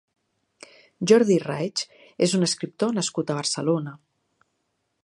Jordi 1.11 1.37
Raich 1.43 1.85
és 2.27 2.35
un 2.39 2.49
escriptor 2.49 2.99
nascut 3.01 3.31
a 3.35 3.39
Barcelona. 3.43 3.97